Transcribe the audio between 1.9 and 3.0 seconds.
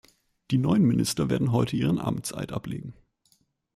Amtseid ablegen.